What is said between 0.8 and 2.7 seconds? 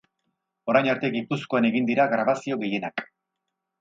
arte Gipuzkoan egin dira grabazio